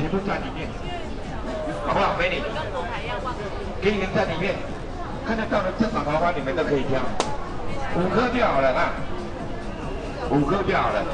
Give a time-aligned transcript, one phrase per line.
[0.00, 0.66] 全部在里面，
[1.86, 2.16] 好不好？
[2.18, 2.40] 美女，
[3.82, 4.54] 给你们在里面，
[5.28, 7.00] 看得到的这把花花你们都可以挑，
[7.94, 8.96] 五颗就好了啊，
[10.30, 11.04] 五颗就好了。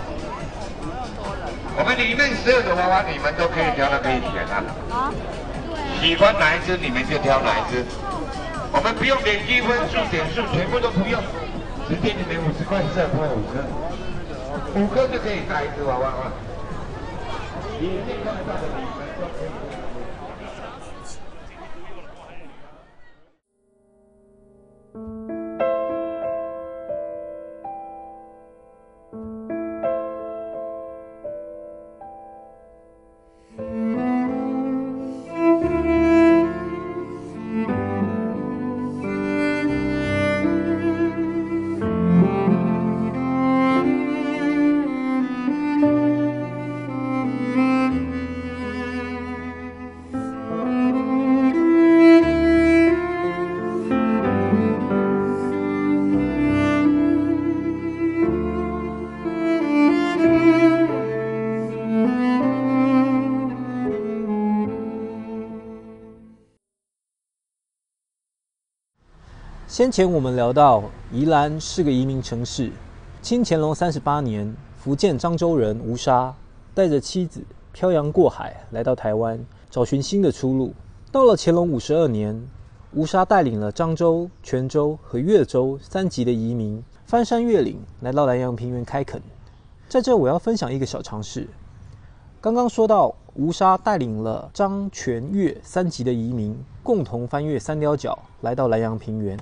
[1.76, 4.62] 我们里面所有的花花你们都可以挑，都可以选啊。
[6.00, 7.84] 喜欢哪一只你们就挑哪一只，
[8.70, 11.20] 我们不用点积分数、点数，全部都不用，
[11.90, 13.66] 只给你们五十块色破五颗，
[14.78, 16.32] 五颗就可以带一只娃娃了。
[17.78, 19.05] 里
[69.68, 72.70] 先前我们聊到，宜兰是个移民城市。
[73.20, 76.32] 清乾隆三十八年，福建漳州人吴沙
[76.72, 80.72] 带着妻子漂洋过海来到台湾，找寻新的出路。
[81.10, 82.40] 到了乾隆五十二年，
[82.92, 89.20] 吴沙带领了漳州、泉州和越州三级的移民，翻山越岭来到南洋平原开垦。
[89.88, 91.48] 在这，我要分享一个小常识。
[92.40, 99.36] 刚刚说到，吴沙带领了漳、泉、越三级的移民，共同翻越三貂角，来到南洋平原。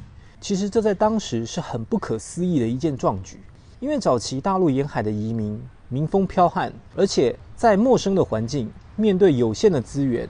[0.44, 3.40] 其实这在当时是很不可思议的一件壮举，
[3.80, 10.28] 因为早期大陆沿海的移民民风剽悍，而且在陌生的环境，面对有限的资源，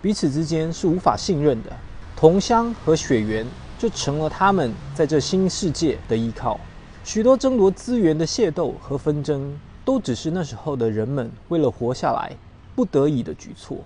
[0.00, 1.70] 彼此之间是无法信任的。
[2.16, 3.46] 同乡和血缘
[3.78, 6.58] 就成了他们在这新世界的依靠。
[7.04, 9.54] 许多争夺资源的械斗和纷争，
[9.84, 12.34] 都只是那时候的人们为了活下来
[12.74, 13.76] 不得已的举措。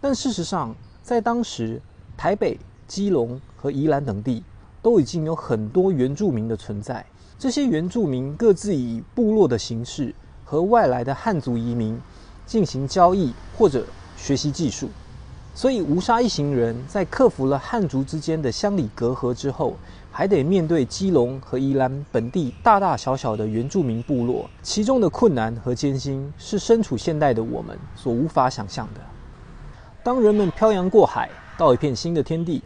[0.00, 1.78] 但事实上，在当时，
[2.16, 4.42] 台北、基隆和宜兰等地。
[4.88, 7.04] 都已经有很多原住民的存在，
[7.38, 10.14] 这些原住民各自以部落的形式
[10.46, 12.00] 和外来的汉族移民
[12.46, 13.84] 进行交易或者
[14.16, 14.88] 学习技术，
[15.54, 19.76] 所以吴沙一行人在克服了汉族之间的乡里隔阂之后，
[20.10, 29.00] 还得面对基隆和宜兰本地大大小小的原住民部落，其中的困难和艰辛是身处现代的我们所无法想象的。
[30.02, 31.28] 当人们漂洋过海
[31.58, 32.62] 到一片新的天地。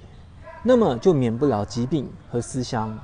[0.64, 2.96] 那么就免不了疾病和思乡，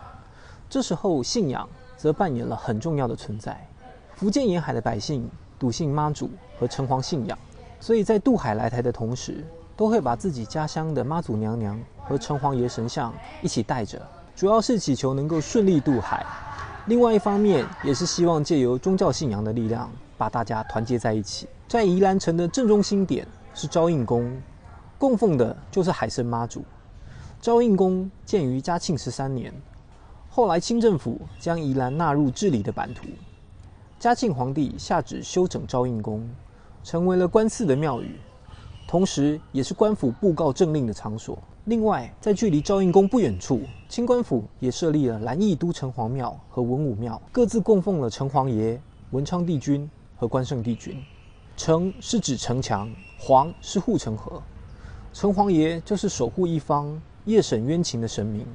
[0.71, 3.67] 这时候信仰则扮演了很重要的存在。
[4.15, 7.37] 福建沿海的百姓笃信妈祖和城隍信仰，
[7.81, 9.45] 所以在渡海来台的同时，
[9.77, 14.01] 都会把自己家乡的妈祖娘娘和城隍爷神像一起带着，
[14.37, 16.25] 主要是祈求能够顺利渡海。
[16.87, 21.49] 另外一方面，也是希望借由宗教信仰的力量，把大家团结在一起。
[21.67, 24.41] 在宜兰城的正中心点是昭应宫，
[24.97, 26.65] 供奉的就是海神妈祖。
[27.41, 29.55] 昭应宫建于嘉庆十三年，
[30.29, 33.07] 后来清政府将宜兰纳入治理的版图。
[33.97, 36.29] 嘉庆皇帝下旨修整昭应宫，
[36.83, 38.19] 成为了官寺的庙宇，
[38.89, 41.39] 同时也是官府布告政令的场所。
[41.67, 48.81] 另外，在距离昭应宫不远处，清官府也设立了兰义都城隍庙和文武庙，各自供奉了城隍爷、
[49.13, 51.01] 文昌帝君和关圣帝君。
[51.57, 52.91] 城是指城墙，
[53.21, 54.43] 隍是护城河，
[55.13, 57.01] 城隍爷就是守护一方。
[57.29, 58.47] 夜审冤情的神明，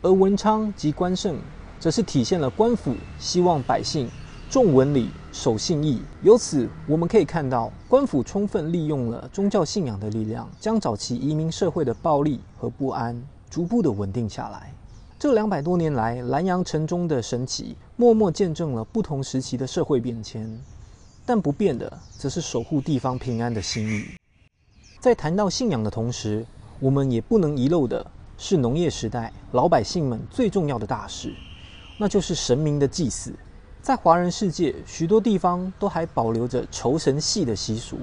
[0.00, 1.36] 而文昌及关圣，
[1.78, 4.08] 则是体现了官府希望百姓
[4.48, 6.00] 重文理、守信义。
[6.22, 13.14] 由此，我们可以看到，官府充分利用了宗教信仰的力量，将早期移民社会的暴力和不安
[13.50, 14.72] 逐步的稳定下来。
[15.18, 20.50] 这两百多年来，南阳城中的神奇，默默见证了不同时期的社会变迁。
[21.26, 24.02] 但不变的，则是守护地方平安的心意。
[24.98, 26.46] 在谈到信仰的同时，
[26.84, 31.32] 我们也不能遗漏的是农业时代老百姓们最重要的大事，
[31.96, 33.34] 那就是神明的祭祀。
[33.80, 37.96] 在华人世界，许多地方都还保留着酬神戏的习俗。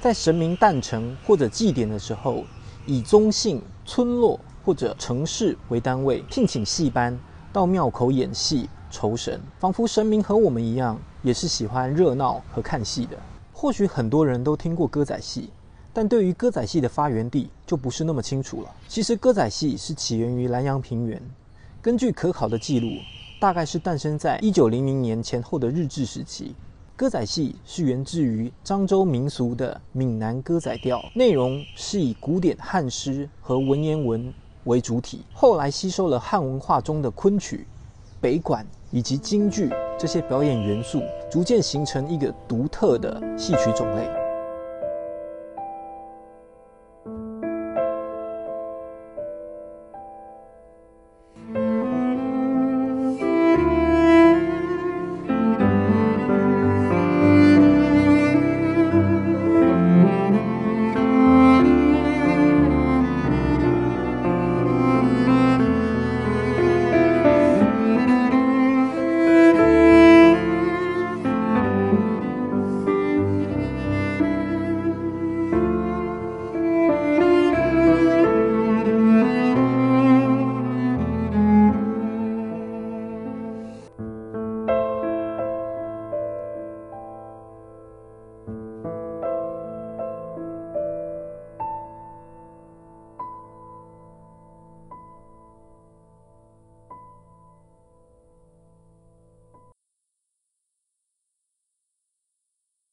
[0.00, 2.44] 在神明诞辰或者祭典的时候，
[2.86, 7.18] 以宗姓、村落或者城市为单位，聘请戏班
[7.52, 13.18] 到庙口演戏酬神，仿佛神明和我们一样，也是喜欢热闹和看戏的。
[13.52, 15.50] 或许很多人都听过歌仔戏。
[15.94, 18.68] 但对于歌仔戏的发源地就不是那么清楚了。
[18.88, 21.20] 其实歌仔戏是起源于南洋平原，
[21.82, 22.88] 根据可考的记录，
[23.38, 26.54] 大概是诞生在一九零零年前后的日治时期。
[26.94, 34.32] 歌仔戏是源自于漳州民俗的闽南歌仔调，内容是以古典汉诗和文言文
[34.64, 37.66] 为主体，后来吸收了汉文化中的昆曲、
[38.20, 39.68] 北管以及京剧
[39.98, 44.21] 这些表演元素，逐渐形成一个独特的戏曲种类。